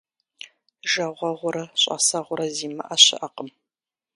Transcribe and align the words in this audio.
Жагъуэгъурэ 0.91 1.63
щIасэгъурэ 1.81 2.45
зимыIэ 2.55 2.95
щыIэкъым. 3.03 3.49